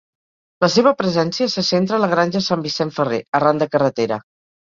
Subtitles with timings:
[0.63, 4.19] La seva presència se centra en la Granja Sant Vicent Ferrer, arran de carretera.